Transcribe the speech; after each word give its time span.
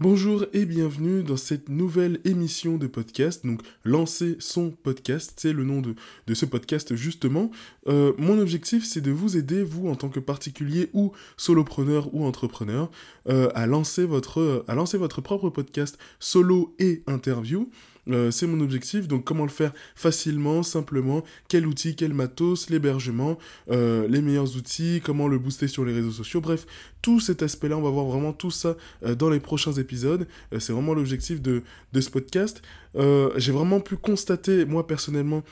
Bonjour 0.00 0.44
et 0.52 0.64
bienvenue 0.64 1.24
dans 1.24 1.36
cette 1.36 1.68
nouvelle 1.68 2.20
émission 2.24 2.76
de 2.76 2.86
podcast. 2.86 3.44
Donc, 3.44 3.62
lancer 3.82 4.36
son 4.38 4.70
podcast, 4.70 5.32
c'est 5.34 5.52
le 5.52 5.64
nom 5.64 5.82
de, 5.82 6.34
ce 6.34 6.46
podcast 6.46 6.94
justement. 6.94 7.50
Euh, 7.88 8.12
mon 8.16 8.38
objectif, 8.38 8.84
c'est 8.84 9.00
de 9.00 9.10
vous 9.10 9.36
aider, 9.36 9.64
vous 9.64 9.88
en 9.88 9.96
tant 9.96 10.08
que 10.08 10.20
particulier 10.20 10.88
ou 10.92 11.10
solopreneur 11.36 12.14
ou 12.14 12.24
entrepreneur, 12.24 12.92
euh, 13.28 13.50
à 13.56 13.66
lancer 13.66 14.04
votre 14.04 15.20
propre 15.20 15.50
podcast 15.50 15.98
solo 16.20 16.76
et 16.78 17.02
interview. 17.08 17.68
Euh, 18.08 18.30
c'est 18.30 18.46
mon 18.46 18.60
objectif, 18.60 19.06
donc 19.06 19.24
comment 19.24 19.44
le 19.44 19.50
faire 19.50 19.72
facilement, 19.94 20.62
simplement, 20.62 21.24
quel 21.48 21.66
outil, 21.66 21.94
quel 21.94 22.14
matos, 22.14 22.70
l'hébergement, 22.70 23.38
euh, 23.70 24.06
les 24.08 24.22
meilleurs 24.22 24.56
outils, 24.56 25.02
comment 25.04 25.28
le 25.28 25.38
booster 25.38 25.68
sur 25.68 25.84
les 25.84 25.92
réseaux 25.92 26.10
sociaux, 26.10 26.40
bref, 26.40 26.66
tout 27.02 27.20
cet 27.20 27.42
aspect-là, 27.42 27.76
on 27.76 27.82
va 27.82 27.90
voir 27.90 28.06
vraiment 28.06 28.32
tout 28.32 28.50
ça 28.50 28.76
euh, 29.04 29.14
dans 29.14 29.30
les 29.30 29.40
prochains 29.40 29.72
épisodes. 29.72 30.26
c'est 30.58 30.72
vraiment 30.72 30.94
l'objectif 30.94 31.42
de, 31.42 31.62
de, 31.92 32.00
ce 32.00 32.10
podcast. 32.10 32.62
J'ai 32.94 33.52
vraiment 33.52 33.80
pu 33.80 33.96
constater, 33.96 34.64
moi 34.64 34.86
personnellement, 34.86 35.42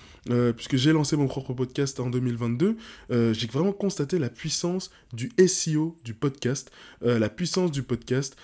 puisque 0.57 0.77
j'ai 0.77 0.93
lancé 0.93 1.17
mon 1.17 1.27
propre 1.27 1.53
podcast 1.55 2.01
en 2.01 2.11
2022, 2.11 2.77
j'ai 3.11 3.47
vraiment 3.47 3.73
constaté 3.73 4.19
la 4.19 4.29
puissance 4.29 4.91
du 5.12 5.31
SEO 5.47 5.97
du 6.05 6.15
podcast, 6.15 6.71
la 7.03 7.29
puissance 7.29 7.71
du 7.71 7.83
podcast, 7.83 8.37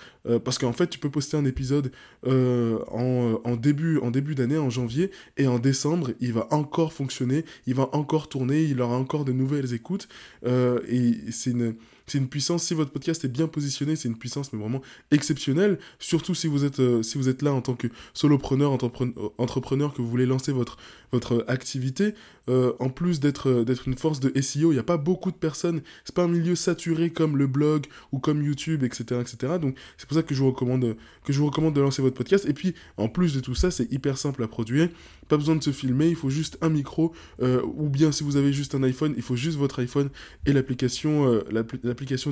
parce 0.43 0.57
qu'en 0.57 0.73
fait, 0.73 0.87
tu 0.87 0.99
peux 0.99 1.09
poster 1.09 1.37
un 1.37 1.45
épisode 1.45 1.91
en, 2.25 3.39
en 3.43 3.55
début 3.55 3.99
en 3.99 4.11
début 4.11 4.35
d'année, 4.35 4.57
en 4.57 4.69
janvier, 4.69 5.11
et 5.37 5.47
en 5.47 5.59
décembre, 5.59 6.11
il 6.19 6.33
va 6.33 6.47
encore 6.51 6.93
fonctionner, 6.93 7.45
il 7.67 7.75
va 7.75 7.89
encore 7.93 8.29
tourner, 8.29 8.63
il 8.63 8.81
aura 8.81 8.95
encore 8.95 9.25
de 9.25 9.31
nouvelles 9.31 9.73
écoutes, 9.73 10.07
euh, 10.45 10.79
et 10.87 11.31
c'est 11.31 11.51
une 11.51 11.75
c'est 12.05 12.17
une 12.17 12.27
puissance, 12.27 12.63
si 12.63 12.73
votre 12.73 12.91
podcast 12.91 13.23
est 13.23 13.29
bien 13.29 13.47
positionné, 13.47 13.95
c'est 13.95 14.09
une 14.09 14.17
puissance 14.17 14.51
mais 14.51 14.59
vraiment 14.59 14.81
exceptionnelle, 15.11 15.79
surtout 15.99 16.35
si 16.35 16.47
vous 16.47 16.65
êtes, 16.65 16.79
euh, 16.79 17.01
si 17.01 17.17
vous 17.17 17.29
êtes 17.29 17.41
là 17.41 17.53
en 17.53 17.61
tant 17.61 17.75
que 17.75 17.87
solopreneur, 18.13 18.71
entrepreneur, 18.71 19.31
entrepreneur 19.37 19.93
que 19.93 20.01
vous 20.01 20.09
voulez 20.09 20.25
lancer 20.25 20.51
votre, 20.51 20.77
votre 21.11 21.45
activité, 21.47 22.13
euh, 22.49 22.73
en 22.79 22.89
plus 22.89 23.19
d'être 23.21 23.49
euh, 23.49 23.75
une 23.87 23.95
force 23.95 24.19
de 24.19 24.29
SEO, 24.41 24.71
il 24.71 24.75
n'y 24.75 24.79
a 24.79 24.83
pas 24.83 24.97
beaucoup 24.97 25.31
de 25.31 25.37
personnes, 25.37 25.81
c'est 26.03 26.13
pas 26.13 26.23
un 26.23 26.27
milieu 26.27 26.55
saturé 26.55 27.09
comme 27.09 27.37
le 27.37 27.47
blog 27.47 27.85
ou 28.11 28.19
comme 28.19 28.43
YouTube, 28.43 28.83
etc. 28.83 29.21
etc. 29.21 29.53
donc 29.61 29.77
c'est 29.97 30.07
pour 30.07 30.17
ça 30.17 30.23
que 30.23 30.35
je, 30.35 30.41
vous 30.41 30.51
recommande, 30.51 30.97
que 31.23 31.31
je 31.31 31.39
vous 31.39 31.45
recommande 31.45 31.73
de 31.73 31.81
lancer 31.81 32.01
votre 32.01 32.15
podcast, 32.15 32.45
et 32.47 32.53
puis 32.53 32.75
en 32.97 33.07
plus 33.07 33.33
de 33.33 33.39
tout 33.39 33.55
ça, 33.55 33.71
c'est 33.71 33.89
hyper 33.91 34.17
simple 34.17 34.43
à 34.43 34.47
produire, 34.47 34.89
pas 35.29 35.37
besoin 35.37 35.55
de 35.55 35.63
se 35.63 35.71
filmer, 35.71 36.09
il 36.09 36.17
faut 36.17 36.29
juste 36.29 36.57
un 36.61 36.69
micro, 36.69 37.13
ou 37.39 37.89
bien 37.89 38.11
si 38.11 38.23
vous 38.23 38.35
avez 38.35 38.51
juste 38.51 38.75
un 38.75 38.83
iPhone, 38.83 39.13
il 39.15 39.23
faut 39.23 39.35
juste 39.35 39.57
votre 39.57 39.79
iPhone 39.79 40.09
et 40.45 40.51
l'application 40.51 41.41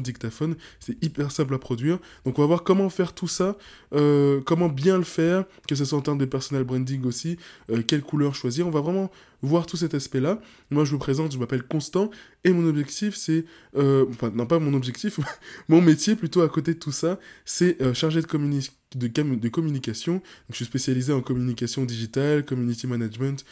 dictaphone. 0.02 0.56
C'est 0.80 1.02
hyper 1.04 1.31
simple 1.31 1.54
à 1.54 1.59
produire. 1.59 2.00
Donc 2.26 2.40
on 2.40 2.42
va 2.42 2.48
voir 2.48 2.64
comment 2.64 2.90
faire 2.90 3.14
tout 3.14 3.28
ça, 3.28 3.58
euh, 3.94 4.42
comment 4.45 4.70
bien 4.70 4.98
le 4.98 5.03
faire, 5.03 5.45
que 5.68 5.76
ce 5.76 5.86
soit 5.86 5.98
en 5.98 6.02
termes 6.02 6.18
de 6.18 6.26
personal 6.26 6.64
branding 6.64 7.03
aussi, 7.06 7.38
euh, 7.70 7.81
quelle 7.86 8.02
couleur 8.02 8.36
choisir. 8.36 8.68
On 8.68 8.72
va 8.72 8.81
vraiment 8.81 9.12
voir 9.42 9.66
tout 9.66 9.78
cet 9.78 9.95
aspect-là. 9.95 10.40
Moi, 10.70 10.86
je 10.86 10.94
me 10.94 11.00
présente, 11.00 11.31
je 11.34 11.40
m'appelle 11.40 11.64
Constant, 11.64 12.12
et 12.44 12.52
mon 12.52 12.68
objectif, 12.68 13.16
c'est... 13.16 13.45
Euh, 13.76 14.06
enfin, 14.09 14.31
non, 14.36 14.45
pas 14.45 14.59
mon 14.59 14.73
objectif, 14.76 15.20
mon 15.68 15.81
métier, 15.81 16.16
plutôt 16.16 16.42
à 16.42 16.50
côté 16.50 16.75
de 16.75 16.80
tout 16.80 16.92
ça, 16.92 17.20
c'est 17.44 17.75
chargé 17.96 18.22
de, 18.22 18.28
de, 18.96 19.08
de, 19.08 19.50
communication. 19.50 20.14
Donc, 20.14 20.23
je 20.52 20.58
suis 20.58 20.66
spécialisé 20.66 21.12
en 21.12 21.22
communication 21.22 21.86
digitale, 21.86 22.46
community 22.46 22.86
management 22.86 23.44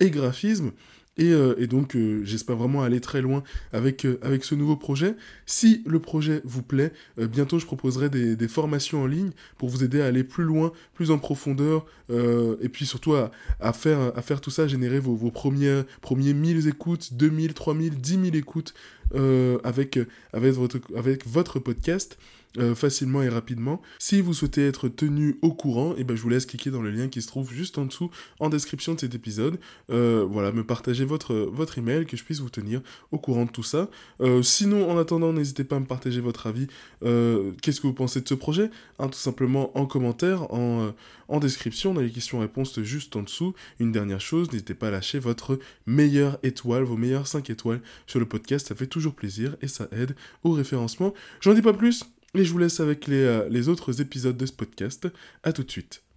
et 0.00 0.10
graphisme. 0.10 0.72
Euh, 1.18 1.54
et, 1.58 1.66
donc, 1.66 1.96
euh, 1.96 2.20
j'espère 2.24 2.56
vraiment 2.56 2.82
aller 2.82 3.00
très 3.00 3.22
loin 3.22 3.42
avec, 3.72 4.04
euh, 4.04 4.18
avec 4.22 4.44
ce 4.44 4.54
nouveau 4.54 4.76
projet. 4.76 5.14
Si 5.46 5.82
le 5.86 5.98
projet 5.98 6.42
vous 6.44 6.62
plaît, 6.62 6.92
bientôt 7.18 7.58
je 7.58 7.66
proposerai 7.66 8.10
des, 8.10 8.48
formations 8.48 9.02
en 9.02 9.06
ligne 9.06 9.30
pour 9.58 9.68
vous 9.68 9.82
aider 9.82 10.00
à 10.00 10.06
aller 10.06 10.24
plus 10.24 10.44
loin, 10.44 10.72
plus 10.94 11.10
en 11.10 11.18
profondeur, 11.18 11.84
et 12.10 12.68
puis 12.68 12.86
surtout 12.86 13.14
à, 13.14 13.72
faire, 13.72 14.40
tout 14.40 14.50
ça, 14.50 14.66
générer 14.66 14.98
vos, 14.98 15.14
vos 15.14 15.30
premiers, 15.30 15.82
premiers 16.00 16.32
1000 16.32 16.68
écoutes, 16.68 17.14
2000, 17.14 17.54
3000, 17.54 17.94
10 17.96 18.10
000 18.10 18.24
écoutes 18.34 18.74
avec, 19.14 19.98
avec, 20.32 20.52
votre, 20.52 20.78
avec 20.96 21.26
votre 21.26 21.58
podcast. 21.58 22.18
Euh, 22.58 22.74
facilement 22.74 23.22
et 23.22 23.28
rapidement. 23.28 23.82
Si 23.98 24.22
vous 24.22 24.32
souhaitez 24.32 24.66
être 24.66 24.88
tenu 24.88 25.36
au 25.42 25.52
courant, 25.52 25.92
et 25.92 25.96
eh 25.98 26.04
ben, 26.04 26.16
je 26.16 26.22
vous 26.22 26.30
laisse 26.30 26.46
cliquer 26.46 26.70
dans 26.70 26.80
le 26.80 26.90
lien 26.90 27.08
qui 27.08 27.20
se 27.20 27.26
trouve 27.26 27.52
juste 27.52 27.76
en 27.76 27.84
dessous 27.84 28.10
en 28.40 28.48
description 28.48 28.94
de 28.94 29.00
cet 29.00 29.14
épisode. 29.14 29.58
Euh, 29.90 30.26
voilà, 30.26 30.52
me 30.52 30.64
partager 30.64 31.04
votre, 31.04 31.34
votre 31.34 31.76
email, 31.76 32.06
que 32.06 32.16
je 32.16 32.24
puisse 32.24 32.40
vous 32.40 32.48
tenir 32.48 32.80
au 33.12 33.18
courant 33.18 33.44
de 33.44 33.50
tout 33.50 33.62
ça. 33.62 33.90
Euh, 34.22 34.42
sinon, 34.42 34.90
en 34.90 34.96
attendant, 34.96 35.34
n'hésitez 35.34 35.64
pas 35.64 35.76
à 35.76 35.80
me 35.80 35.84
partager 35.84 36.20
votre 36.20 36.46
avis. 36.46 36.66
Qu'est-ce 37.02 37.80
que 37.80 37.86
vous 37.86 37.92
pensez 37.92 38.22
de 38.22 38.28
ce 38.28 38.34
projet? 38.34 38.70
Hein, 38.98 39.08
Tout 39.08 39.18
simplement 39.18 39.76
en 39.76 39.84
commentaire, 39.84 40.50
en, 40.50 40.94
en 41.28 41.40
description, 41.40 41.92
dans 41.92 42.00
les 42.00 42.10
questions-réponses 42.10 42.80
juste 42.80 43.16
en 43.16 43.22
dessous. 43.22 43.54
Une 43.80 43.92
dernière 43.92 44.20
chose, 44.20 44.50
n'hésitez 44.50 44.74
pas 44.74 44.88
à 44.88 44.90
lâcher 44.92 45.18
votre 45.18 45.58
meilleure 45.86 46.38
étoile, 46.42 46.84
vos 46.84 46.96
meilleures 46.96 47.26
5 47.26 47.50
étoiles 47.50 47.80
sur 48.06 48.18
le 48.18 48.26
podcast. 48.26 48.68
Ça 48.68 48.74
fait 48.74 48.86
toujours 48.96 49.14
plaisir 49.14 49.58
et 49.60 49.68
ça 49.68 49.88
aide 49.92 50.16
au 50.42 50.52
référencement. 50.52 51.12
J'en 51.42 51.52
dis 51.52 51.60
pas 51.60 51.74
plus. 51.74 52.02
Et 52.34 52.44
je 52.44 52.50
vous 52.50 52.56
laisse 52.56 52.80
avec 52.80 53.06
les, 53.06 53.24
euh, 53.24 53.68
autres 53.68 54.00
épisodes 54.00 54.38
de 54.38 54.46
ce 54.46 54.52
podcast. 54.52 55.06
A 55.42 55.52
tout 55.52 55.64
de 55.64 55.70
suite. 55.70 56.05